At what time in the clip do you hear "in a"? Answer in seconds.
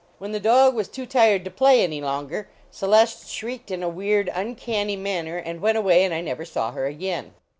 3.69-3.87